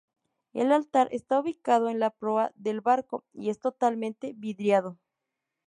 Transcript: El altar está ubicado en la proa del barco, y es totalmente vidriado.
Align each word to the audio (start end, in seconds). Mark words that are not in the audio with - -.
El 0.53 0.71
altar 0.71 1.09
está 1.11 1.39
ubicado 1.39 1.87
en 1.87 1.99
la 1.99 2.09
proa 2.09 2.51
del 2.55 2.81
barco, 2.81 3.23
y 3.33 3.51
es 3.51 3.59
totalmente 3.59 4.33
vidriado. 4.35 4.97